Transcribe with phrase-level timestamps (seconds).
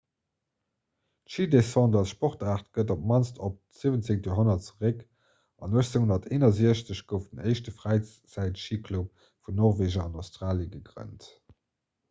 [1.25, 4.23] d'schidescente als sportaart geet op d'mannst op d'17.
[4.29, 5.03] joerhonnert zeréck
[5.67, 11.29] an 1861 gouf den éischte fräizäitschiclub vun norweger an australie gegrënnt